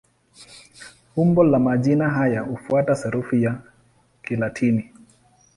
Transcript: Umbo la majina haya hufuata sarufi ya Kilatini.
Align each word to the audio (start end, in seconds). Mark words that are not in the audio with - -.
Umbo 1.15 1.43
la 1.43 1.59
majina 1.59 2.09
haya 2.09 2.41
hufuata 2.41 2.95
sarufi 2.95 3.43
ya 3.43 3.61
Kilatini. 4.23 4.91